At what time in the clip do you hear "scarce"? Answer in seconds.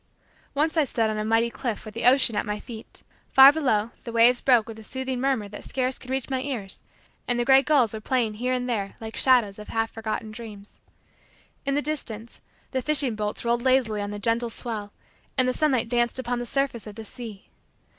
5.63-5.99